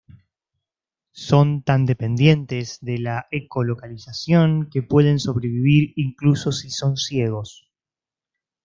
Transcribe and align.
Son 1.27 1.61
tan 1.61 1.85
dependientes 1.85 2.79
de 2.81 2.97
la 2.97 3.27
eco-localización 3.29 4.67
que 4.71 4.81
pueden 4.81 5.19
sobrevivir 5.19 5.93
incluso 5.95 6.51
si 6.51 6.71
son 6.71 6.97
ciegos. 6.97 7.69